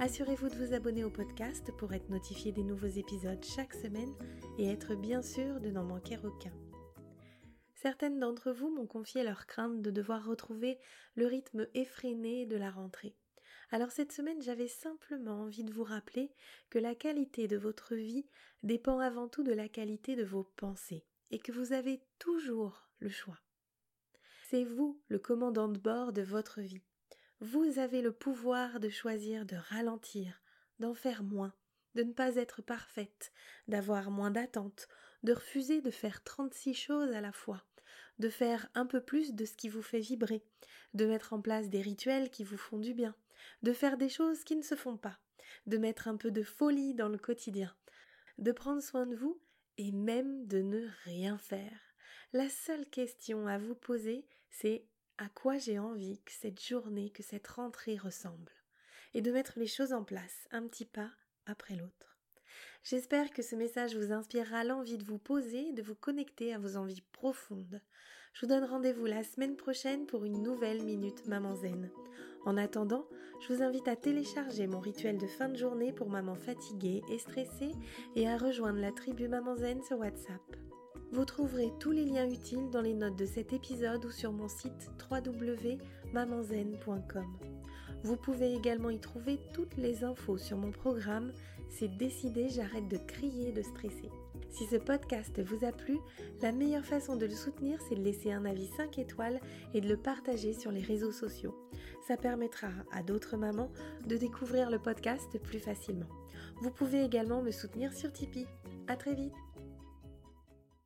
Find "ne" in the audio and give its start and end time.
32.02-32.14, 44.56-44.62, 50.62-50.88